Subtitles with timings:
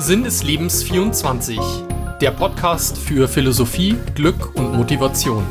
[0.00, 1.58] Sinn des Lebens 24,
[2.20, 5.44] der Podcast für Philosophie, Glück und Motivation.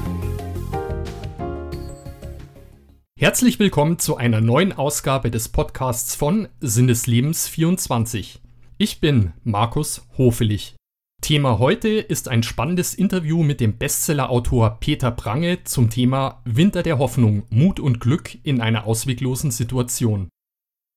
[3.20, 8.42] Herzlich willkommen zu einer neuen Ausgabe des Podcasts von Sinn des Lebens 24.
[8.78, 10.78] Ich bin Markus Hofelich.
[11.22, 17.00] Thema heute ist ein spannendes Interview mit dem Bestsellerautor Peter Prange zum Thema Winter der
[17.00, 20.30] Hoffnung, Mut und Glück in einer ausweglosen Situation.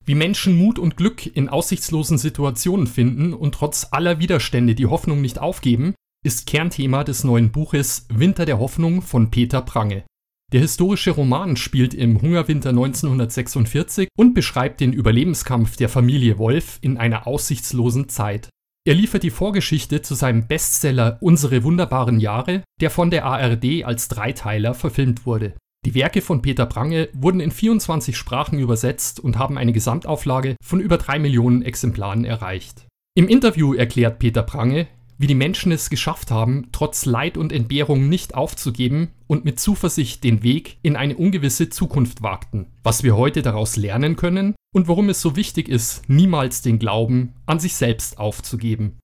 [0.06, 5.20] Wie Menschen Mut und Glück in aussichtslosen Situationen finden und trotz aller Widerstände die Hoffnung
[5.20, 10.05] nicht aufgeben, ist Kernthema des neuen Buches Winter der Hoffnung von Peter Prange.
[10.52, 16.98] Der historische Roman spielt im Hungerwinter 1946 und beschreibt den Überlebenskampf der Familie Wolf in
[16.98, 18.48] einer aussichtslosen Zeit.
[18.84, 24.08] Er liefert die Vorgeschichte zu seinem Bestseller Unsere wunderbaren Jahre, der von der ARD als
[24.08, 25.55] Dreiteiler verfilmt wurde.
[25.87, 30.79] Die Werke von Peter Prange wurden in 24 Sprachen übersetzt und haben eine Gesamtauflage von
[30.79, 32.87] über drei Millionen Exemplaren erreicht.
[33.16, 38.09] Im Interview erklärt Peter Prange, wie die Menschen es geschafft haben, trotz Leid und Entbehrung
[38.11, 43.41] nicht aufzugeben und mit Zuversicht den Weg in eine ungewisse Zukunft wagten, was wir heute
[43.41, 48.19] daraus lernen können und warum es so wichtig ist, niemals den Glauben an sich selbst
[48.19, 48.98] aufzugeben.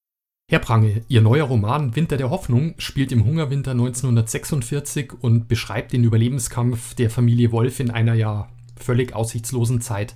[0.49, 6.05] Herr Prange, Ihr neuer Roman Winter der Hoffnung spielt im Hungerwinter 1946 und beschreibt den
[6.05, 10.15] Überlebenskampf der Familie Wolf in einer ja völlig aussichtslosen Zeit.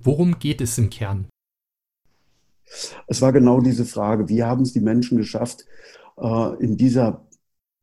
[0.00, 1.26] Worum geht es im Kern?
[3.08, 5.66] Es war genau diese Frage, wie haben es die Menschen geschafft,
[6.16, 7.26] äh, in dieser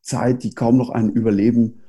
[0.01, 1.81] Zeit, die kaum noch ein Überleben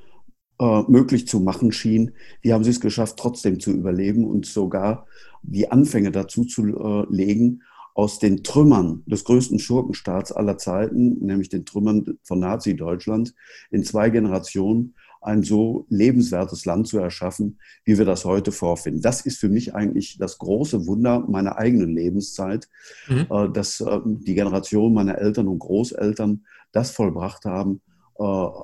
[0.58, 5.06] äh, möglich zu machen schien, wie haben sie es geschafft, trotzdem zu überleben und sogar
[5.42, 7.62] die Anfänge dazu zu äh, legen
[7.94, 13.34] aus den Trümmern des größten Schurkenstaats aller Zeiten, nämlich den Trümmern von Nazi-Deutschland,
[13.70, 19.02] in zwei Generationen ein so lebenswertes Land zu erschaffen, wie wir das heute vorfinden.
[19.02, 22.68] Das ist für mich eigentlich das große Wunder meiner eigenen Lebenszeit,
[23.08, 23.26] mhm.
[23.30, 27.82] Äh, dass äh, die Generation meiner Eltern und Großeltern das vollbracht haben,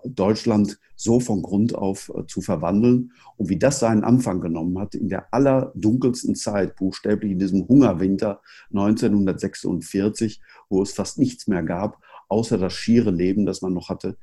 [0.05, 4.94] Deutschland so von Grund auf äh, zu verwandeln und wie das seinen Anfang genommen hat
[4.94, 12.03] in der allerdunkelsten Zeit, buchstäblich in diesem Hungerwinter 1946, wo es fast nichts mehr gab,
[12.28, 14.19] außer das schiere Leben, das man noch hatte,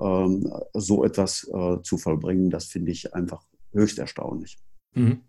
[0.00, 3.42] ähm, so etwas äh, zu vollbringen, das finde ich einfach
[3.72, 4.58] höchst erstaunlich.
[4.94, 5.22] Mhm.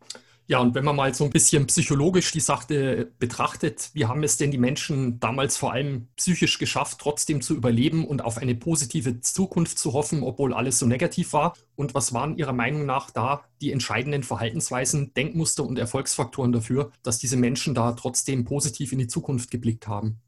[0.49, 4.37] Ja, und wenn man mal so ein bisschen psychologisch die Sache betrachtet, wie haben es
[4.37, 9.19] denn die Menschen damals vor allem psychisch geschafft, trotzdem zu überleben und auf eine positive
[9.19, 11.53] Zukunft zu hoffen, obwohl alles so negativ war?
[11.75, 17.19] Und was waren Ihrer Meinung nach da die entscheidenden Verhaltensweisen, Denkmuster und Erfolgsfaktoren dafür, dass
[17.19, 20.21] diese Menschen da trotzdem positiv in die Zukunft geblickt haben?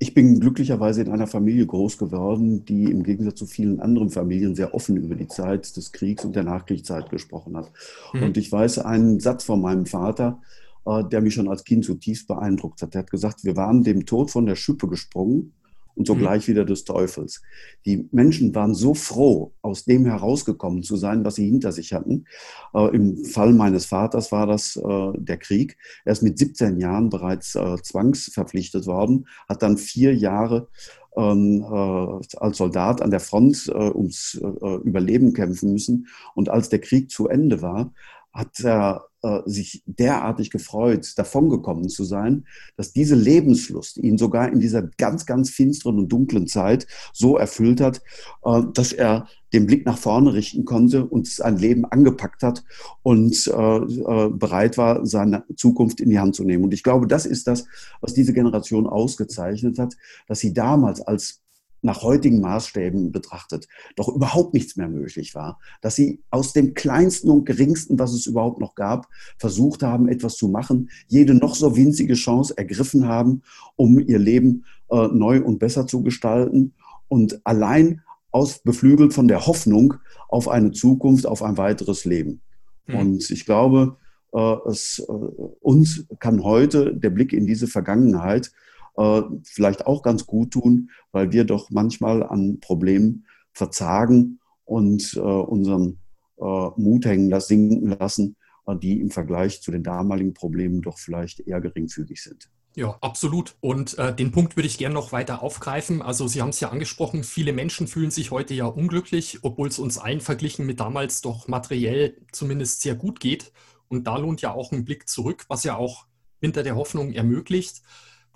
[0.00, 4.54] Ich bin glücklicherweise in einer Familie groß geworden, die im Gegensatz zu vielen anderen Familien
[4.54, 7.72] sehr offen über die Zeit des Kriegs und der Nachkriegszeit gesprochen hat.
[8.12, 8.22] Mhm.
[8.22, 10.40] Und ich weiß einen Satz von meinem Vater,
[10.86, 12.94] äh, der mich schon als Kind zutiefst beeindruckt hat.
[12.94, 15.52] Er hat gesagt, wir waren dem Tod von der Schippe gesprungen
[15.98, 16.52] und sogleich mhm.
[16.52, 17.42] wieder des Teufels.
[17.84, 22.24] Die Menschen waren so froh, aus dem herausgekommen zu sein, was sie hinter sich hatten.
[22.72, 25.76] Äh, Im Fall meines Vaters war das äh, der Krieg.
[26.04, 30.68] Er ist mit 17 Jahren bereits äh, zwangsverpflichtet worden, hat dann vier Jahre
[31.16, 36.06] ähm, äh, als Soldat an der Front äh, ums äh, Überleben kämpfen müssen.
[36.36, 37.92] Und als der Krieg zu Ende war,
[38.32, 42.46] hat er äh, sich derartig gefreut, davongekommen zu sein,
[42.76, 47.80] dass diese Lebenslust ihn sogar in dieser ganz, ganz finsteren und dunklen Zeit so erfüllt
[47.80, 48.00] hat,
[48.44, 52.62] äh, dass er den Blick nach vorne richten konnte und sein Leben angepackt hat
[53.02, 56.64] und äh, bereit war, seine Zukunft in die Hand zu nehmen.
[56.64, 57.66] Und ich glaube, das ist das,
[58.00, 59.96] was diese Generation ausgezeichnet hat,
[60.26, 61.40] dass sie damals als
[61.82, 67.30] nach heutigen Maßstäben betrachtet, doch überhaupt nichts mehr möglich war, dass sie aus dem kleinsten
[67.30, 69.08] und geringsten, was es überhaupt noch gab,
[69.38, 73.42] versucht haben, etwas zu machen, jede noch so winzige Chance ergriffen haben,
[73.76, 76.74] um ihr Leben äh, neu und besser zu gestalten
[77.08, 79.94] und allein aus beflügelt von der Hoffnung
[80.28, 82.40] auf eine Zukunft, auf ein weiteres Leben.
[82.86, 82.94] Mhm.
[82.94, 83.96] Und ich glaube,
[84.32, 88.52] äh, es, äh, uns kann heute der Blick in diese Vergangenheit
[88.98, 95.20] äh, vielleicht auch ganz gut tun, weil wir doch manchmal an Problemen verzagen und äh,
[95.20, 96.00] unseren
[96.38, 98.36] äh, Mut hängen lassen, sinken lassen,
[98.66, 102.50] äh, die im Vergleich zu den damaligen Problemen doch vielleicht eher geringfügig sind.
[102.74, 103.56] Ja, absolut.
[103.60, 106.02] Und äh, den Punkt würde ich gerne noch weiter aufgreifen.
[106.02, 109.78] Also Sie haben es ja angesprochen, viele Menschen fühlen sich heute ja unglücklich, obwohl es
[109.78, 113.52] uns allen verglichen mit damals doch materiell zumindest sehr gut geht.
[113.88, 116.06] Und da lohnt ja auch ein Blick zurück, was ja auch
[116.40, 117.82] hinter der Hoffnung ermöglicht.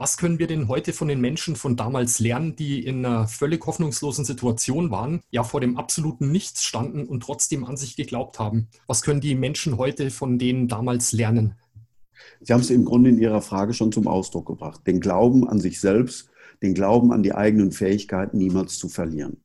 [0.02, 3.64] Was können wir denn heute von den Menschen von damals lernen, die in einer völlig
[3.64, 8.66] hoffnungslosen Situation waren, ja vor dem absoluten Nichts standen und trotzdem an sich geglaubt haben?
[8.88, 11.54] Was können die Menschen heute von denen damals lernen?
[12.40, 14.84] Sie haben es im Grunde in Ihrer Frage schon zum Ausdruck gebracht.
[14.88, 16.30] Den Glauben an sich selbst,
[16.62, 19.44] den Glauben an die eigenen Fähigkeiten niemals zu verlieren.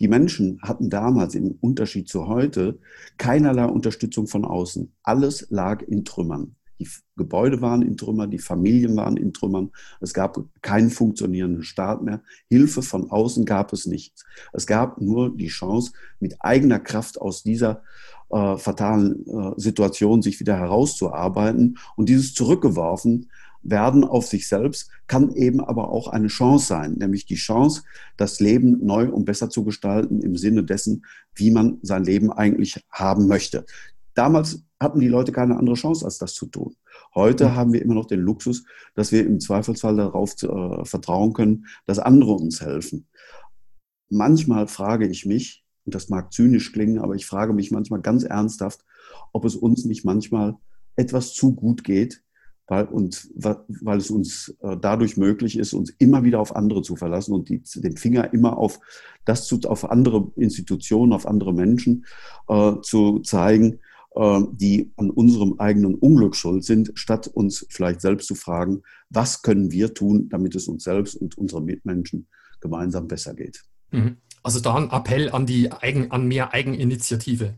[0.00, 2.78] Die Menschen hatten damals im Unterschied zu heute
[3.16, 4.92] keinerlei Unterstützung von außen.
[5.02, 6.56] Alles lag in Trümmern.
[6.78, 9.70] Die Gebäude waren in Trümmern, die Familien waren in Trümmern.
[10.00, 12.22] Es gab keinen funktionierenden Staat mehr.
[12.48, 14.24] Hilfe von außen gab es nicht.
[14.52, 17.82] Es gab nur die Chance, mit eigener Kraft aus dieser
[18.30, 21.78] äh, fatalen äh, Situation sich wieder herauszuarbeiten.
[21.96, 23.28] Und dieses zurückgeworfen
[23.64, 27.82] werden auf sich selbst kann eben aber auch eine Chance sein, nämlich die Chance,
[28.16, 31.04] das Leben neu und besser zu gestalten im Sinne dessen,
[31.34, 33.64] wie man sein Leben eigentlich haben möchte.
[34.14, 36.76] Damals hatten die Leute keine andere Chance, als das zu tun.
[37.14, 37.54] Heute mhm.
[37.54, 38.64] haben wir immer noch den Luxus,
[38.94, 43.06] dass wir im Zweifelsfall darauf äh, vertrauen können, dass andere uns helfen.
[44.08, 48.24] Manchmal frage ich mich, und das mag zynisch klingen, aber ich frage mich manchmal ganz
[48.24, 48.84] ernsthaft,
[49.32, 50.56] ob es uns nicht manchmal
[50.96, 52.22] etwas zu gut geht,
[52.66, 56.96] weil, und, weil es uns äh, dadurch möglich ist, uns immer wieder auf andere zu
[56.96, 58.80] verlassen und die, den Finger immer auf
[59.26, 62.06] das zu, auf andere Institutionen, auf andere Menschen
[62.48, 63.80] äh, zu zeigen,
[64.16, 69.72] die an unserem eigenen Unglück schuld sind, statt uns vielleicht selbst zu fragen, was können
[69.72, 72.28] wir tun, damit es uns selbst und unseren Mitmenschen
[72.60, 73.64] gemeinsam besser geht.
[73.90, 74.18] Mhm.
[74.44, 77.54] Also da ein Appell an die Eigen, an mehr Eigeninitiative.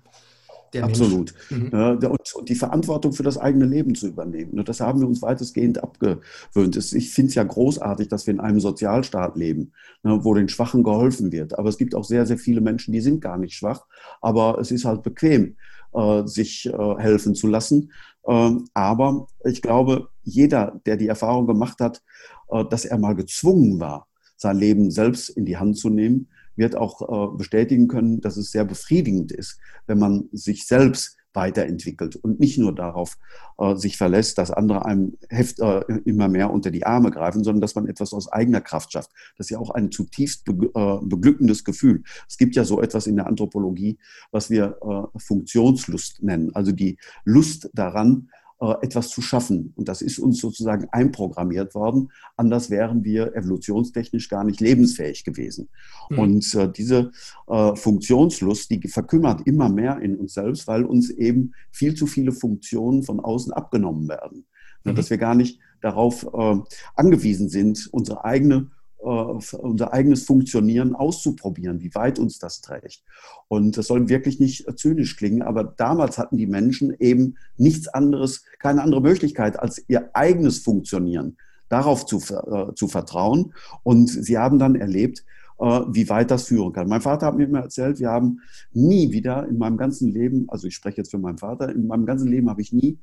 [0.82, 1.32] Absolut.
[1.50, 1.70] Mhm.
[1.72, 4.62] und, die Verantwortung für das eigene Leben zu übernehmen.
[4.64, 6.76] Das haben wir uns weitestgehend abgewöhnt.
[6.76, 9.72] Ich finde es ja großartig, dass wir in einem Sozialstaat leben,
[10.02, 11.58] ne, wo den Schwachen geholfen wird.
[11.58, 13.86] Aber es gibt auch sehr, sehr viele Menschen, die sind gar nicht schwach.
[14.20, 15.56] Aber es ist halt bequem,
[15.96, 17.92] äh, sich äh, helfen zu lassen.
[18.26, 22.02] Ähm, aber ich glaube, jeder, der die Erfahrung gemacht hat,
[22.50, 24.06] äh, dass er mal gezwungen war,
[24.36, 27.02] sein Leben selbst in die Hand zu nehmen, wird auch
[27.32, 32.58] äh, bestätigen können, dass es sehr befriedigend ist, wenn man sich selbst weiterentwickelt und nicht
[32.58, 33.16] nur darauf
[33.58, 37.60] äh, sich verlässt, dass andere einem heft, äh, immer mehr unter die Arme greifen, sondern
[37.60, 39.10] dass man etwas aus eigener Kraft schafft.
[39.36, 42.02] Das ist ja auch ein zutiefst be äh, beglückendes Gefühl.
[42.28, 43.98] Es gibt ja so etwas in der Anthropologie,
[44.32, 49.72] was wir äh, Funktionslust nennen, also die Lust daran, etwas zu schaffen.
[49.76, 52.10] Und das ist uns sozusagen einprogrammiert worden.
[52.36, 55.68] Anders wären wir evolutionstechnisch gar nicht lebensfähig gewesen.
[56.08, 56.18] Mhm.
[56.18, 57.12] Und äh, diese
[57.48, 62.32] äh, Funktionslust, die verkümmert immer mehr in uns selbst, weil uns eben viel zu viele
[62.32, 64.46] Funktionen von außen abgenommen werden.
[64.84, 64.94] Mhm.
[64.94, 66.56] Dass wir gar nicht darauf äh,
[66.94, 68.75] angewiesen sind, unsere eigene äh,
[69.06, 73.02] unser eigenes Funktionieren auszuprobieren, wie weit uns das trägt.
[73.48, 78.44] Und das soll wirklich nicht zynisch klingen, aber damals hatten die Menschen eben nichts anderes,
[78.58, 81.36] keine andere Möglichkeit als ihr eigenes Funktionieren
[81.68, 83.54] darauf zu, äh, zu vertrauen.
[83.82, 85.24] Und sie haben dann erlebt,
[85.58, 86.88] äh, wie weit das führen kann.
[86.88, 88.40] Mein Vater hat mir immer erzählt, wir haben
[88.72, 92.06] nie wieder in meinem ganzen Leben, also ich spreche jetzt für meinen Vater, in meinem
[92.06, 92.98] ganzen Leben habe ich nie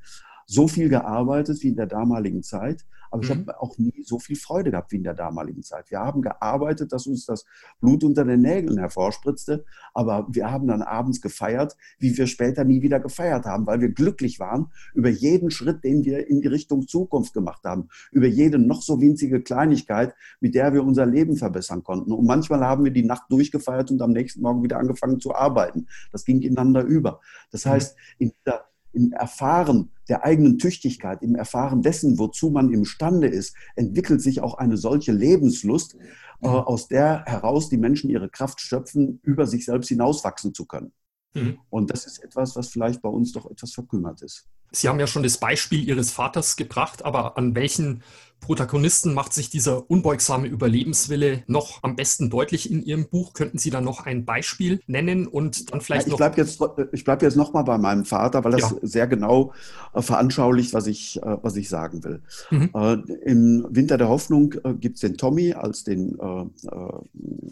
[0.45, 3.23] so viel gearbeitet wie in der damaligen Zeit, aber mhm.
[3.23, 5.91] ich habe auch nie so viel Freude gehabt wie in der damaligen Zeit.
[5.91, 7.45] Wir haben gearbeitet, dass uns das
[7.79, 12.81] Blut unter den Nägeln hervorspritzte, aber wir haben dann abends gefeiert, wie wir später nie
[12.81, 16.87] wieder gefeiert haben, weil wir glücklich waren über jeden Schritt, den wir in die Richtung
[16.87, 21.83] Zukunft gemacht haben, über jede noch so winzige Kleinigkeit, mit der wir unser Leben verbessern
[21.83, 22.11] konnten.
[22.11, 25.85] Und manchmal haben wir die Nacht durchgefeiert und am nächsten Morgen wieder angefangen zu arbeiten.
[26.11, 27.21] Das ging ineinander über.
[27.51, 27.69] Das mhm.
[27.69, 33.55] heißt, in dieser im Erfahren der eigenen Tüchtigkeit, im Erfahren dessen, wozu man imstande ist,
[33.75, 35.95] entwickelt sich auch eine solche Lebenslust,
[36.41, 40.91] äh, aus der heraus die Menschen ihre Kraft schöpfen, über sich selbst hinauswachsen zu können.
[41.33, 41.57] Mhm.
[41.69, 44.47] Und das ist etwas, was vielleicht bei uns doch etwas verkümmert ist.
[44.71, 48.01] Sie haben ja schon das Beispiel Ihres Vaters gebracht, aber an welchen
[48.39, 53.33] Protagonisten macht sich dieser unbeugsame Überlebenswille noch am besten deutlich in Ihrem Buch?
[53.33, 56.59] Könnten Sie da noch ein Beispiel nennen und dann vielleicht ja, ich bleib jetzt
[56.91, 58.77] Ich bleibe jetzt noch mal bei meinem Vater, weil das ja.
[58.81, 59.53] sehr genau
[59.93, 62.21] äh, veranschaulicht, was ich, äh, was ich sagen will.
[62.49, 62.71] Mhm.
[62.73, 62.93] Äh,
[63.25, 67.01] Im Winter der Hoffnung äh, gibt es den Tommy als den äh, äh,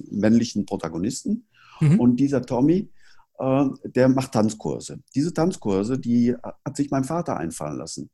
[0.10, 1.46] männlichen Protagonisten.
[1.80, 2.00] Mhm.
[2.00, 3.01] Und dieser Tommy, äh,
[3.84, 5.00] der macht Tanzkurse.
[5.16, 8.10] Diese Tanzkurse, die hat sich mein Vater einfallen lassen.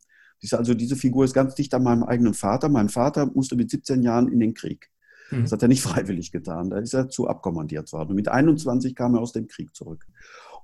[0.51, 2.69] Also diese Figur ist ganz dicht an meinem eigenen Vater.
[2.69, 4.89] Mein Vater musste mit 17 Jahren in den Krieg.
[5.31, 5.43] Mhm.
[5.43, 6.69] Das hat er nicht freiwillig getan.
[6.69, 8.09] Da ist er zu abkommandiert worden.
[8.09, 10.05] Und mit 21 kam er aus dem Krieg zurück.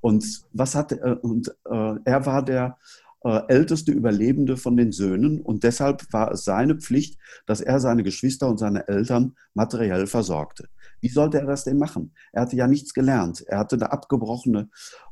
[0.01, 2.77] Und was hat er, und äh, er war der
[3.23, 8.03] äh, älteste Überlebende von den Söhnen und deshalb war es seine Pflicht, dass er seine
[8.03, 10.67] Geschwister und seine Eltern materiell versorgte.
[11.01, 12.13] Wie sollte er das denn machen?
[12.31, 13.43] Er hatte ja nichts gelernt.
[13.47, 14.69] Er hatte eine abgebrochene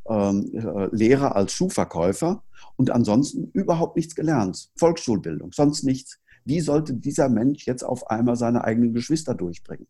[0.09, 2.43] ähm, äh, Lehre als Schuhverkäufer
[2.77, 4.71] und ansonsten überhaupt nichts gelernt.
[4.77, 6.19] Volksschulbildung, sonst nichts.
[6.45, 9.87] Wie sollte dieser Mensch jetzt auf einmal seine eigenen Geschwister durchbringen?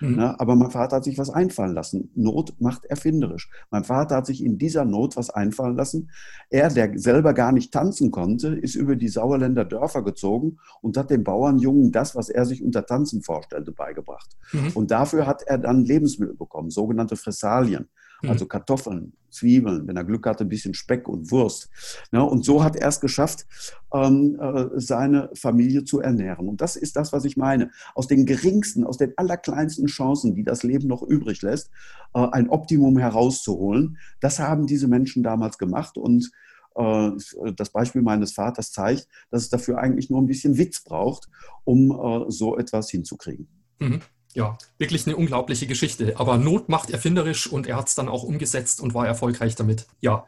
[0.00, 0.16] Mhm.
[0.16, 0.40] Ne?
[0.40, 2.10] Aber mein Vater hat sich was einfallen lassen.
[2.14, 3.50] Not macht erfinderisch.
[3.70, 6.10] Mein Vater hat sich in dieser Not was einfallen lassen.
[6.50, 11.10] Er, der selber gar nicht tanzen konnte, ist über die Sauerländer Dörfer gezogen und hat
[11.10, 14.36] den Bauernjungen das, was er sich unter Tanzen vorstellte, beigebracht.
[14.52, 14.72] Mhm.
[14.74, 17.88] Und dafür hat er dann Lebensmittel bekommen, sogenannte Fressalien.
[18.22, 18.30] Mhm.
[18.30, 21.70] Also Kartoffeln, Zwiebeln, wenn er Glück hatte, ein bisschen Speck und Wurst.
[22.12, 23.46] Ja, und so hat er es geschafft,
[23.92, 26.48] ähm, äh, seine Familie zu ernähren.
[26.48, 27.70] Und das ist das, was ich meine.
[27.94, 31.70] Aus den geringsten, aus den allerkleinsten Chancen, die das Leben noch übrig lässt,
[32.14, 33.98] äh, ein Optimum herauszuholen.
[34.20, 35.96] Das haben diese Menschen damals gemacht.
[35.96, 36.30] Und
[36.74, 37.10] äh,
[37.54, 41.28] das Beispiel meines Vaters zeigt, dass es dafür eigentlich nur ein bisschen Witz braucht,
[41.64, 43.46] um äh, so etwas hinzukriegen.
[43.78, 44.00] Mhm
[44.34, 46.14] ja, wirklich eine unglaubliche Geschichte.
[46.16, 49.86] Aber Not macht erfinderisch und er hat es dann auch umgesetzt und war erfolgreich damit.
[50.00, 50.26] Ja,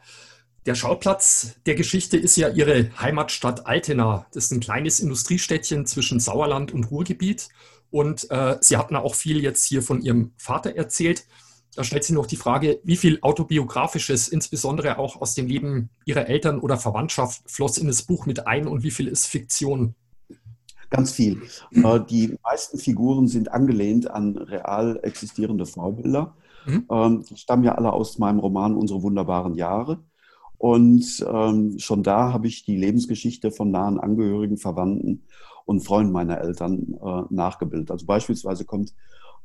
[0.65, 4.27] der Schauplatz der Geschichte ist ja ihre Heimatstadt Altena.
[4.33, 7.49] Das ist ein kleines Industriestädtchen zwischen Sauerland und Ruhrgebiet.
[7.89, 11.25] Und äh, Sie hatten auch viel jetzt hier von Ihrem Vater erzählt.
[11.75, 16.27] Da stellt sich noch die Frage, wie viel autobiografisches, insbesondere auch aus dem Leben Ihrer
[16.27, 19.95] Eltern oder Verwandtschaft, floss in das Buch mit ein und wie viel ist Fiktion?
[20.91, 21.41] Ganz viel.
[21.71, 26.35] Äh, die meisten Figuren sind angelehnt an real existierende Vorbilder.
[26.67, 26.85] Mhm.
[26.91, 29.99] Ähm, die stammen ja alle aus meinem Roman Unsere wunderbaren Jahre.
[30.57, 35.23] Und ähm, schon da habe ich die Lebensgeschichte von nahen Angehörigen, Verwandten
[35.65, 37.89] und Freunden meiner Eltern äh, nachgebildet.
[37.89, 38.93] Also beispielsweise kommt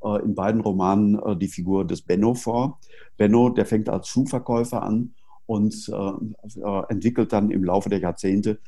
[0.03, 2.81] äh, in beiden Romanen äh, die Figur des Benno vor.
[3.17, 5.15] Benno, der fängt als Schuhverkäufer an
[5.47, 8.59] und äh, äh, entwickelt dann im Laufe der Jahrzehnte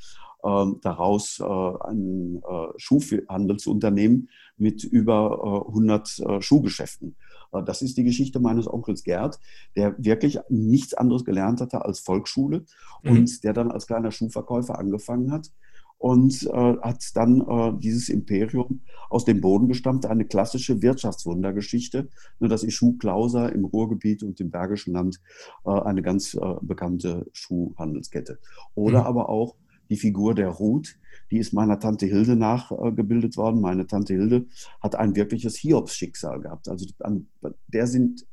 [0.42, 7.16] daraus äh, ein äh, Schuhhandelsunternehmen mit über 100 äh, Schuhgeschäften.
[7.64, 9.40] Das ist die Geschichte meines Onkels Gerd,
[9.74, 12.66] der wirklich nichts anderes gelernt hatte als Volksschule
[13.02, 13.10] mhm.
[13.10, 15.50] und der dann als kleiner Schuhverkäufer angefangen hat
[15.98, 22.08] und äh, hat dann äh, dieses Imperium aus dem Boden gestammt, eine klassische Wirtschaftswundergeschichte.
[22.38, 25.20] Nur das ist Schuhklauser im Ruhrgebiet und im Bergischen Land
[25.64, 28.38] äh, eine ganz bekannte Schuhhandelskette.
[28.74, 29.06] Oder mhm.
[29.06, 29.56] aber auch
[29.88, 30.96] die Figur der Ruth,
[31.30, 33.60] die ist meiner Tante Hilde nachgebildet worden.
[33.60, 34.46] Meine Tante Hilde
[34.80, 36.68] hat ein wirkliches Hiobs-Schicksal gehabt.
[36.68, 37.28] Also an
[37.66, 38.26] der sind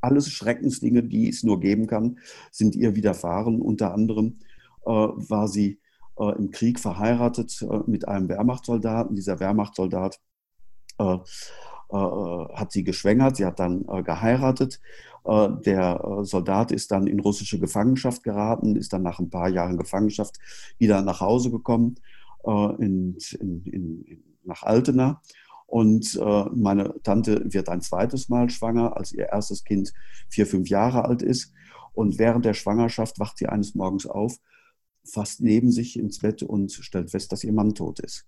[0.00, 2.18] alles Schreckensdinge, die es nur geben kann,
[2.50, 3.60] sind ihr widerfahren.
[3.60, 4.38] Unter anderem
[4.86, 5.80] äh, war sie
[6.18, 9.16] äh, im Krieg verheiratet äh, mit einem Wehrmachtssoldaten.
[9.16, 10.20] Dieser Wehrmachtssoldat
[10.98, 11.18] äh,
[11.90, 14.80] hat sie geschwängert, sie hat dann äh, geheiratet.
[15.24, 19.76] Äh, der Soldat ist dann in russische Gefangenschaft geraten, ist dann nach ein paar Jahren
[19.76, 20.38] Gefangenschaft
[20.78, 21.96] wieder nach Hause gekommen,
[22.44, 25.20] in, in, in, nach Altena.
[25.66, 26.18] Und
[26.54, 29.92] meine Tante wird ein zweites Mal schwanger, als ihr erstes Kind
[30.30, 31.52] vier, fünf Jahre alt ist.
[31.92, 34.38] Und während der Schwangerschaft wacht sie eines Morgens auf,
[35.04, 38.26] fast neben sich ins Bett und stellt fest, dass ihr Mann tot ist.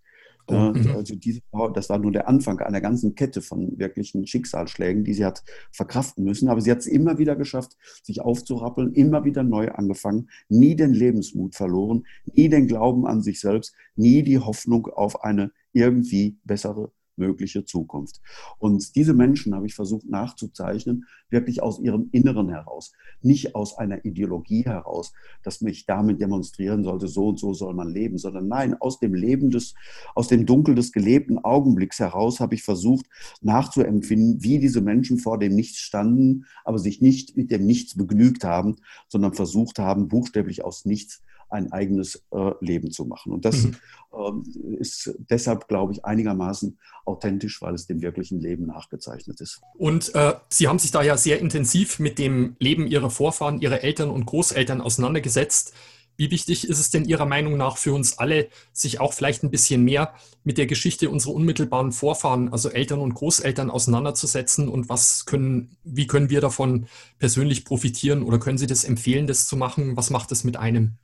[0.51, 0.97] Oh, mhm.
[0.97, 5.15] Also diese Frau, das war nur der Anfang einer ganzen Kette von wirklichen Schicksalsschlägen, die
[5.15, 5.43] sie hat
[5.73, 6.49] verkraften müssen.
[6.49, 10.93] Aber sie hat es immer wieder geschafft, sich aufzurappeln, immer wieder neu angefangen, nie den
[10.93, 12.05] Lebensmut verloren,
[12.35, 18.21] nie den Glauben an sich selbst, nie die Hoffnung auf eine irgendwie bessere mögliche Zukunft.
[18.59, 24.05] Und diese Menschen habe ich versucht nachzuzeichnen, wirklich aus ihrem Inneren heraus, nicht aus einer
[24.05, 25.13] Ideologie heraus,
[25.45, 29.15] dass mich damit demonstrieren sollte, so und so soll man leben, sondern nein, aus dem
[29.15, 29.75] Leben des,
[30.17, 33.07] aus dem Dunkel des gelebten Augenblicks heraus habe ich versucht
[33.43, 38.43] nachzuempfinden, wie diese Menschen vor dem Nichts standen, aber sich nicht mit dem Nichts begnügt
[38.43, 38.77] haben,
[39.09, 43.33] sondern versucht haben, buchstäblich aus Nichts ein eigenes äh, Leben zu machen.
[43.33, 43.77] Und das mhm.
[44.13, 49.61] äh, ist deshalb, glaube ich, einigermaßen authentisch, weil es dem wirklichen Leben nachgezeichnet ist.
[49.79, 53.83] Und äh, Sie haben sich da ja sehr intensiv mit dem Leben Ihrer Vorfahren, Ihrer
[53.83, 55.75] Eltern und Großeltern auseinandergesetzt.
[56.21, 59.51] Wie wichtig ist es denn Ihrer Meinung nach für uns alle, sich auch vielleicht ein
[59.51, 60.13] bisschen mehr
[60.45, 66.07] mit der Geschichte unserer unmittelbaren Vorfahren, also Eltern und Großeltern, auseinanderzusetzen und was können, wie
[66.07, 66.89] können wir davon
[67.19, 69.97] persönlich profitieren oder können Sie das empfehlen, das zu machen?
[69.97, 70.99] Was macht es mit einem?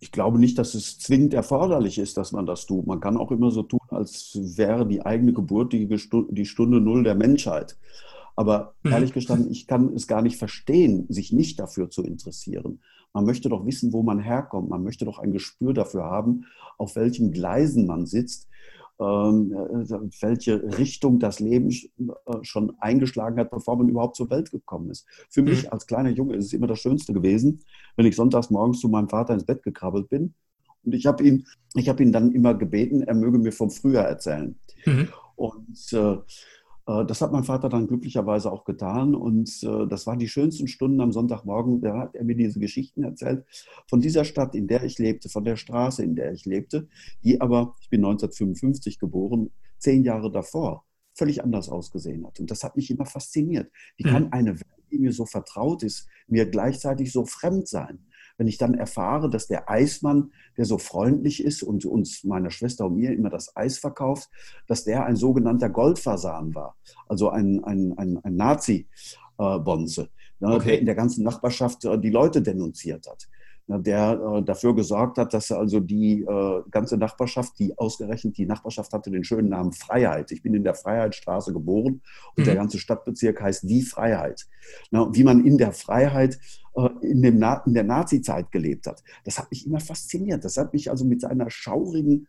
[0.00, 2.86] Ich glaube nicht, dass es zwingend erforderlich ist, dass man das tut.
[2.86, 7.02] Man kann auch immer so tun, als wäre die eigene Geburt die, die Stunde Null
[7.02, 7.76] der Menschheit.
[8.36, 8.92] Aber mhm.
[8.92, 12.80] ehrlich gestanden, ich kann es gar nicht verstehen, sich nicht dafür zu interessieren.
[13.12, 14.68] Man möchte doch wissen, wo man herkommt.
[14.68, 16.44] Man möchte doch ein Gespür dafür haben,
[16.76, 18.48] auf welchen Gleisen man sitzt
[18.98, 22.12] welche Richtung das Leben äh,
[22.42, 25.06] schon eingeschlagen hat, bevor man überhaupt zur Welt gekommen ist.
[25.30, 25.68] Für mich mhm.
[25.70, 27.60] als kleiner Junge ist es immer das Schönste gewesen,
[27.96, 30.34] wenn ich sonntags morgens zu meinem Vater ins Bett gekrabbelt bin.
[30.84, 34.56] Und ich habe ihn, hab ihn dann immer gebeten, er möge mir vom Frühjahr erzählen.
[34.84, 35.08] Mhm.
[35.36, 36.16] Und äh,
[37.06, 41.00] das hat mein Vater dann glücklicherweise auch getan und äh, das waren die schönsten Stunden
[41.02, 41.82] am Sonntagmorgen.
[41.82, 43.44] Da hat er mir diese Geschichten erzählt
[43.88, 46.88] von dieser Stadt, in der ich lebte, von der Straße, in der ich lebte,
[47.22, 52.40] die aber, ich bin 1955 geboren, zehn Jahre davor völlig anders ausgesehen hat.
[52.40, 53.70] Und das hat mich immer fasziniert.
[53.96, 54.32] Wie kann mhm.
[54.32, 58.06] eine Welt, die mir so vertraut ist, mir gleichzeitig so fremd sein?
[58.38, 62.86] Wenn ich dann erfahre, dass der Eismann, der so freundlich ist und uns, meiner Schwester
[62.86, 64.30] und mir, immer das Eis verkauft,
[64.66, 66.76] dass der ein sogenannter Goldfasan war,
[67.08, 70.08] also ein, ein, ein, ein Nazi-Bonze,
[70.40, 70.68] ne, okay.
[70.68, 73.28] der in der ganzen Nachbarschaft äh, die Leute denunziert hat
[73.68, 78.92] der äh, dafür gesorgt hat, dass also die äh, ganze Nachbarschaft, die ausgerechnet die Nachbarschaft
[78.92, 80.32] hatte den schönen Namen Freiheit.
[80.32, 82.00] Ich bin in der Freiheitsstraße geboren
[82.34, 82.44] und mhm.
[82.44, 84.46] der ganze Stadtbezirk heißt Die Freiheit.
[84.90, 86.67] Na, wie man in der Freiheit äh,
[87.02, 89.02] in, dem Na in der Nazizeit gelebt hat.
[89.24, 90.44] Das hat mich immer fasziniert.
[90.44, 92.28] Das hat mich also mit einer schaurigen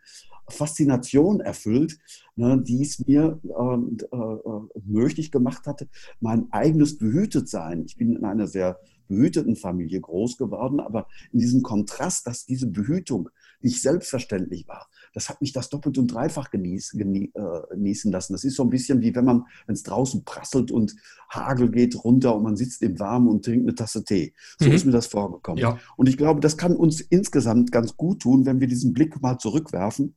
[0.50, 2.00] Faszination erfüllt,
[2.36, 5.88] ne, die es mir äh, äh, möglich gemacht hatte,
[6.20, 7.86] mein eigenes Behütetsein.
[7.86, 12.68] Ich bin in einer sehr behüteten Familie groß geworden, aber in diesem Kontrast, dass diese
[12.68, 13.30] Behütung
[13.62, 18.34] nicht selbstverständlich war, das hat mich das doppelt und dreifach genieß, genie, äh, genießen lassen.
[18.34, 20.96] Das ist so ein bisschen wie wenn man, wenn es draußen prasselt und
[21.30, 24.34] Hagel geht runter und man sitzt im Warmen und trinkt eine Tasse Tee.
[24.60, 24.76] So mhm.
[24.76, 25.62] ist mir das vorgekommen.
[25.62, 25.78] Ja.
[25.98, 29.38] Und ich glaube, das kann uns insgesamt ganz gut tun, wenn wir diesen Blick mal
[29.38, 30.16] zurückwerfen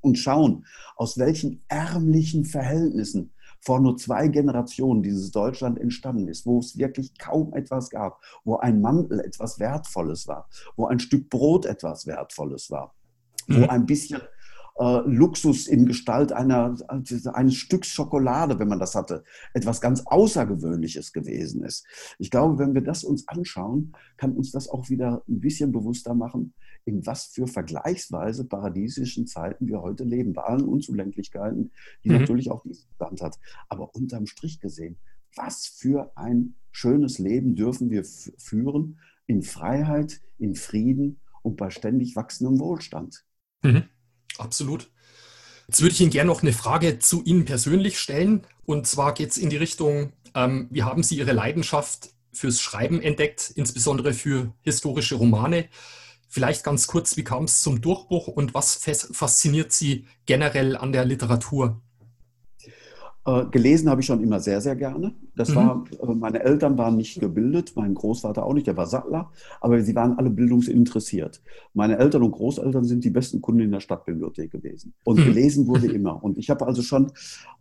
[0.00, 6.58] und schauen, aus welchen ärmlichen Verhältnissen vor nur zwei Generationen dieses Deutschland entstanden ist, wo
[6.58, 11.64] es wirklich kaum etwas gab, wo ein Mantel etwas Wertvolles war, wo ein Stück Brot
[11.64, 12.94] etwas Wertvolles war,
[13.48, 13.62] mhm.
[13.62, 14.20] wo ein bisschen
[14.76, 16.76] äh, Luxus in Gestalt einer,
[17.32, 21.86] eines Stücks Schokolade, wenn man das hatte, etwas ganz Außergewöhnliches gewesen ist.
[22.18, 26.14] Ich glaube, wenn wir das uns anschauen, kann uns das auch wieder ein bisschen bewusster
[26.14, 31.70] machen, in was für vergleichsweise paradiesischen Zeiten wir heute leben, bei allen Unzulänglichkeiten,
[32.04, 32.18] die mhm.
[32.18, 33.38] natürlich auch dieses Land hat.
[33.68, 34.96] Aber unterm Strich gesehen,
[35.36, 42.16] was für ein schönes Leben dürfen wir führen in Freiheit, in Frieden und bei ständig
[42.16, 43.24] wachsendem Wohlstand.
[43.64, 43.88] Mhm.
[44.38, 44.90] Absolut.
[45.66, 48.46] Jetzt würde ich Ihnen gerne noch eine Frage zu Ihnen persönlich stellen.
[48.66, 53.00] Und zwar geht es in die Richtung, ähm, wie haben Sie Ihre Leidenschaft fürs Schreiben
[53.00, 55.68] entdeckt, insbesondere für historische Romane?
[56.28, 58.74] Vielleicht ganz kurz, wie kam es zum Durchbruch und was
[59.12, 61.80] fasziniert Sie generell an der Literatur?
[63.26, 65.14] Äh, gelesen habe ich schon immer sehr, sehr gerne.
[65.34, 65.54] Das mhm.
[65.54, 69.30] war, äh, meine Eltern waren nicht gebildet, mein Großvater auch nicht, der war Sattler,
[69.62, 71.40] aber sie waren alle bildungsinteressiert.
[71.72, 74.92] Meine Eltern und Großeltern sind die besten Kunden in der Stadtbibliothek gewesen.
[75.04, 75.24] Und mhm.
[75.24, 76.22] gelesen wurde immer.
[76.22, 77.12] Und ich habe also schon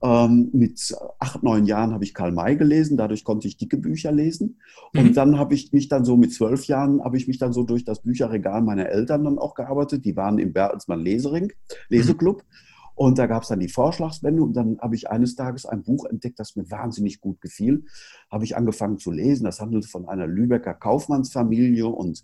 [0.01, 4.11] ähm, mit acht, neun Jahren habe ich Karl May gelesen, dadurch konnte ich dicke Bücher
[4.11, 4.57] lesen.
[4.93, 5.13] Und mhm.
[5.13, 7.85] dann habe ich mich dann so mit zwölf Jahren, habe ich mich dann so durch
[7.85, 10.03] das Bücherregal meiner Eltern dann auch gearbeitet.
[10.03, 11.53] Die waren im Bertelsmann Lesering,
[11.87, 12.39] Leseclub.
[12.39, 12.72] Mhm.
[12.95, 16.05] Und da gab es dann die Vorschlagswende und dann habe ich eines Tages ein Buch
[16.05, 17.85] entdeckt, das mir wahnsinnig gut gefiel.
[18.29, 19.45] Habe ich angefangen zu lesen.
[19.45, 22.23] Das handelte von einer Lübecker Kaufmannsfamilie und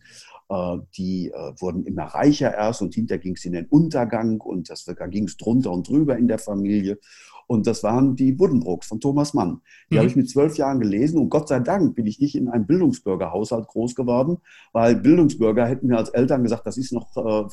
[0.49, 4.69] äh, die äh, wurden immer reicher erst und hinterher ging es in den Untergang und
[4.69, 6.99] das, da ging es drunter und drüber in der Familie.
[7.49, 9.62] Und das waren die Buddenbrooks von Thomas Mann.
[9.89, 9.97] Die mhm.
[9.97, 12.67] habe ich mit zwölf Jahren gelesen und Gott sei Dank bin ich nicht in einem
[12.67, 14.38] Bildungsbürgerhaushalt groß geworden,
[14.71, 17.47] weil Bildungsbürger hätten mir als Eltern gesagt, das ist noch äh,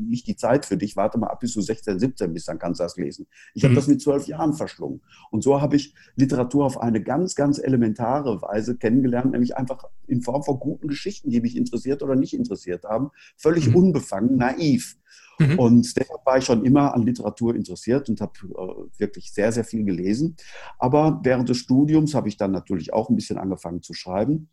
[0.00, 2.80] nicht die Zeit für dich, warte mal ab bis du 16, 17 bist, dann kannst
[2.80, 3.28] du das lesen.
[3.54, 3.66] Ich mhm.
[3.68, 5.02] habe das mit zwölf Jahren verschlungen.
[5.30, 10.20] Und so habe ich Literatur auf eine ganz, ganz elementare Weise kennengelernt, nämlich einfach in
[10.20, 13.76] Form von guten Geschichten, die mich interessiert oder nicht interessiert haben, völlig mhm.
[13.76, 14.96] unbefangen, naiv.
[15.38, 15.58] Mhm.
[15.58, 19.64] Und deshalb war ich schon immer an Literatur interessiert und habe äh, wirklich sehr, sehr
[19.64, 20.36] viel gelesen.
[20.78, 24.48] Aber während des Studiums habe ich dann natürlich auch ein bisschen angefangen zu schreiben,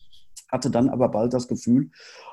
[0.51, 1.89] hatte dann aber bald das Gefühl,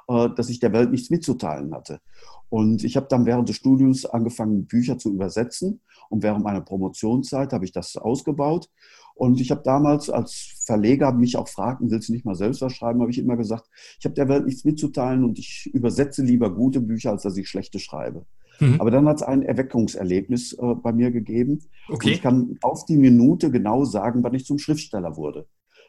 [0.09, 2.01] äh, dass ich der Welt nichts mitzuteilen hatte.
[2.49, 5.81] Und ich habe dann während des Studiums angefangen, Bücher zu übersetzen.
[6.11, 8.69] Und während meiner Promotionszeit habe ich das ausgebaut.
[9.15, 12.75] Und ich habe damals als Verleger mich auch fragten, willst du nicht mal selbst was
[12.75, 16.55] schreiben, habe ich immer gesagt, ich habe der Welt nichts mitzuteilen und ich übersetze lieber
[16.55, 18.27] gute Bücher, als dass ich schlechte schreibe.
[18.61, 18.81] Mhm.
[18.81, 21.61] Aber dann hat es ein Erweckungserlebnis äh, bei mir gegeben.
[21.89, 22.09] Okay.
[22.09, 25.47] Und ich kann auf die Minute genau sagen, wann ich zum Schriftsteller wurde.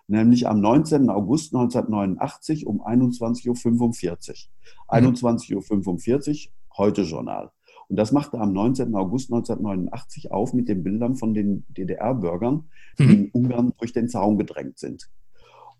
[0.07, 1.09] Nämlich am 19.
[1.09, 4.99] August 1989 um 21.45 Uhr.
[4.99, 5.07] Mhm.
[5.07, 7.51] 21.45 Uhr, heute Journal.
[7.87, 8.95] Und das machte am 19.
[8.95, 13.11] August 1989 auf mit den Bildern von den DDR-Bürgern, die mhm.
[13.11, 15.09] in Ungarn durch den Zaun gedrängt sind.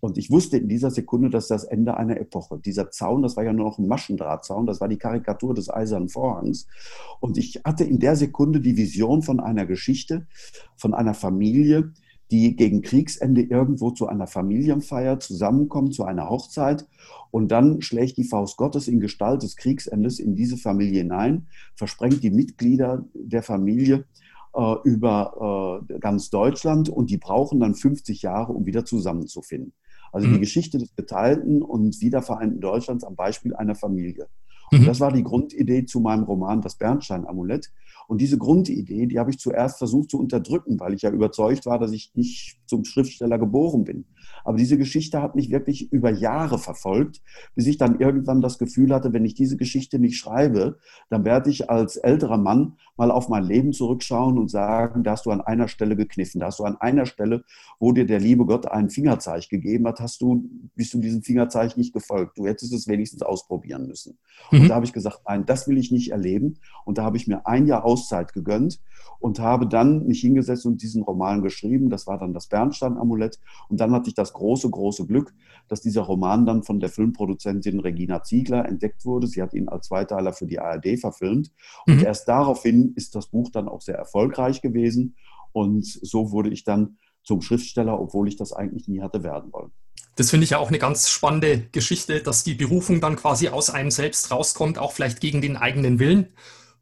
[0.00, 2.58] Und ich wusste in dieser Sekunde, dass das Ende einer Epoche.
[2.58, 6.08] Dieser Zaun, das war ja nur noch ein Maschendrahtzaun, das war die Karikatur des Eisernen
[6.08, 6.66] Vorhangs.
[7.20, 10.26] Und ich hatte in der Sekunde die Vision von einer Geschichte,
[10.76, 11.92] von einer Familie,
[12.30, 16.86] die gegen Kriegsende irgendwo zu einer Familienfeier zusammenkommt, zu einer Hochzeit.
[17.30, 22.22] Und dann schlägt die Faust Gottes in Gestalt des Kriegsendes in diese Familie hinein, versprengt
[22.22, 24.04] die Mitglieder der Familie
[24.54, 29.72] äh, über äh, ganz Deutschland und die brauchen dann 50 Jahre, um wieder zusammenzufinden.
[30.14, 30.34] Also mhm.
[30.34, 34.28] die Geschichte des geteilten und wiedervereinten Deutschlands am Beispiel einer Familie.
[34.70, 34.86] Und mhm.
[34.86, 37.72] das war die Grundidee zu meinem Roman Das Bernstein-Amulett.
[38.08, 41.78] Und diese Grundidee, die habe ich zuerst versucht zu unterdrücken, weil ich ja überzeugt war,
[41.78, 44.04] dass ich nicht zum Schriftsteller geboren bin.
[44.44, 47.22] Aber diese Geschichte hat mich wirklich über Jahre verfolgt,
[47.54, 51.50] bis ich dann irgendwann das Gefühl hatte, wenn ich diese Geschichte nicht schreibe, dann werde
[51.50, 55.40] ich als älterer Mann mal auf mein Leben zurückschauen und sagen, da hast du an
[55.40, 57.44] einer Stelle gekniffen, da hast du an einer Stelle,
[57.78, 61.76] wo dir der liebe Gott einen Fingerzeig gegeben hat, hast du, bist du diesem Fingerzeig
[61.76, 62.38] nicht gefolgt.
[62.38, 64.18] Du hättest es wenigstens ausprobieren müssen.
[64.50, 64.62] Mhm.
[64.62, 66.58] Und da habe ich gesagt, nein, das will ich nicht erleben.
[66.84, 68.80] Und da habe ich mir ein Jahr Auszeit gegönnt
[69.20, 71.90] und habe dann mich hingesetzt und diesen Roman geschrieben.
[71.90, 73.38] Das war dann das Bernstein-Amulett.
[73.68, 75.32] Und dann hatte ich das große, große Glück,
[75.68, 79.26] dass dieser Roman dann von der Filmproduzentin Regina Ziegler entdeckt wurde.
[79.26, 81.52] Sie hat ihn als Zweiteiler für die ARD verfilmt.
[81.86, 82.04] Und mhm.
[82.04, 85.14] erst daraufhin ist das Buch dann auch sehr erfolgreich gewesen.
[85.52, 89.70] Und so wurde ich dann zum Schriftsteller, obwohl ich das eigentlich nie hatte werden wollen.
[90.16, 93.70] Das finde ich ja auch eine ganz spannende Geschichte, dass die Berufung dann quasi aus
[93.70, 96.28] einem selbst rauskommt, auch vielleicht gegen den eigenen Willen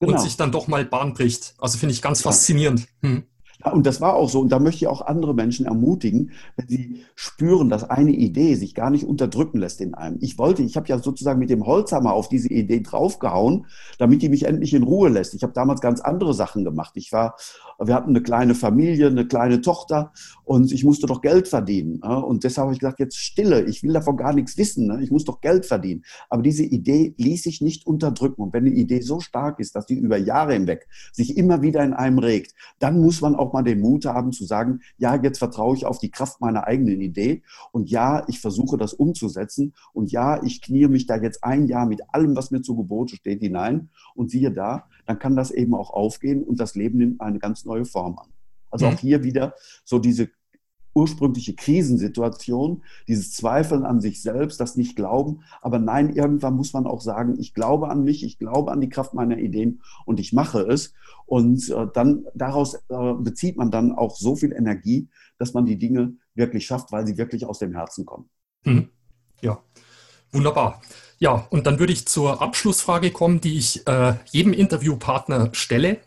[0.06, 0.18] genau.
[0.18, 1.54] und sich dann doch mal Bahn bricht.
[1.58, 2.30] Also finde ich ganz ja.
[2.30, 2.86] faszinierend.
[3.00, 3.24] Hm.
[3.64, 4.40] Ja, und das war auch so.
[4.40, 8.74] Und da möchte ich auch andere Menschen ermutigen, wenn sie spüren, dass eine Idee sich
[8.74, 10.18] gar nicht unterdrücken lässt in einem.
[10.20, 13.66] Ich wollte, ich habe ja sozusagen mit dem Holzhammer auf diese Idee draufgehauen,
[13.98, 15.34] damit die mich endlich in Ruhe lässt.
[15.34, 16.92] Ich habe damals ganz andere Sachen gemacht.
[16.96, 17.36] Ich war,
[17.86, 20.12] wir hatten eine kleine Familie, eine kleine Tochter
[20.44, 22.00] und ich musste doch Geld verdienen.
[22.02, 24.86] Und deshalb habe ich gesagt, jetzt Stille, ich will davon gar nichts wissen.
[24.86, 25.02] Ne?
[25.02, 26.04] Ich muss doch Geld verdienen.
[26.28, 28.42] Aber diese Idee ließ sich nicht unterdrücken.
[28.42, 31.82] Und wenn eine Idee so stark ist, dass die über Jahre hinweg sich immer wieder
[31.82, 35.38] in einem regt, dann muss man auch mal den Mut haben zu sagen, ja, jetzt
[35.38, 37.42] vertraue ich auf die Kraft meiner eigenen Idee
[37.72, 41.86] und ja, ich versuche das umzusetzen und ja, ich kniere mich da jetzt ein Jahr
[41.86, 45.74] mit allem, was mir zu Gebote steht, hinein und siehe da, dann kann das eben
[45.74, 48.28] auch aufgehen und das Leben nimmt eine ganz neue Form an.
[48.70, 48.98] Also auch mhm.
[48.98, 50.30] hier wieder so diese
[50.94, 55.42] ursprüngliche Krisensituation, dieses Zweifeln an sich selbst, das nicht glauben.
[55.60, 58.88] Aber nein, irgendwann muss man auch sagen, ich glaube an mich, ich glaube an die
[58.88, 60.92] Kraft meiner Ideen und ich mache es.
[61.26, 65.78] Und äh, dann daraus äh, bezieht man dann auch so viel Energie, dass man die
[65.78, 68.28] Dinge wirklich schafft, weil sie wirklich aus dem Herzen kommen.
[68.64, 68.88] Mhm.
[69.40, 69.62] Ja,
[70.32, 70.82] wunderbar.
[71.18, 75.98] Ja, und dann würde ich zur Abschlussfrage kommen, die ich äh, jedem Interviewpartner stelle.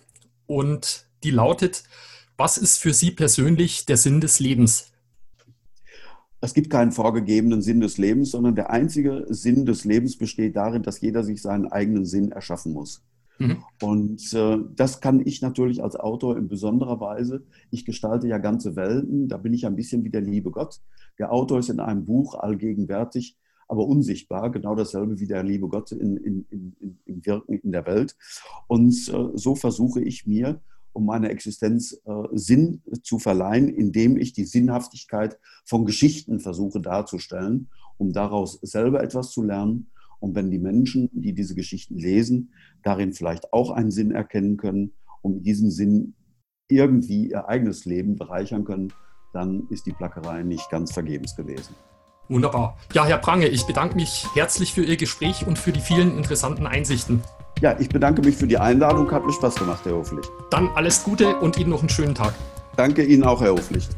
[0.45, 1.83] Und die lautet,
[2.37, 4.91] was ist für Sie persönlich der Sinn des Lebens?
[6.41, 10.83] Es gibt keinen vorgegebenen Sinn des Lebens, sondern der einzige Sinn des Lebens besteht darin,
[10.83, 13.01] dass jeder sich seinen eigenen Sinn erschaffen muss.
[13.39, 13.63] Mhm.
[13.81, 17.43] Und äh, das kann ich natürlich als Autor in besonderer Weise.
[17.71, 20.81] Ich gestalte ja ganze Welten, da bin ich ein bisschen wie der liebe Gott.
[21.19, 25.91] Der Autor ist in einem Buch allgegenwärtig, aber unsichtbar, genau dasselbe wie der liebe Gott
[25.91, 28.15] in, in, in, in Wirken in der Welt.
[28.67, 30.61] Und äh, so versuche ich mir,
[30.93, 37.69] um meiner Existenz äh, Sinn zu verleihen, indem ich die Sinnhaftigkeit von Geschichten versuche darzustellen,
[37.97, 39.91] um daraus selber etwas zu lernen.
[40.19, 44.93] Und wenn die Menschen, die diese Geschichten lesen, darin vielleicht auch einen Sinn erkennen können,
[45.21, 46.15] um diesen Sinn
[46.69, 48.93] irgendwie ihr eigenes Leben bereichern können,
[49.33, 51.75] dann ist die Plackerei nicht ganz vergebens gewesen.
[52.27, 52.77] Wunderbar.
[52.93, 56.65] Ja, Herr Prange, ich bedanke mich herzlich für Ihr Gespräch und für die vielen interessanten
[56.65, 57.23] Einsichten.
[57.61, 59.09] Ja, ich bedanke mich für die Einladung.
[59.11, 60.29] Hat mir Spaß gemacht, Herr Hoflicht.
[60.49, 62.33] Dann alles Gute und Ihnen noch einen schönen Tag.
[62.75, 63.95] Danke Ihnen auch, Herr Hoflicht.